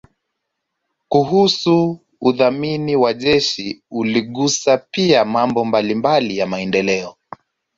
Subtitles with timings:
[1.09, 7.15] kuhusu udhamini wa jezi uligusa pia mambo mbalimbali ya maendeleo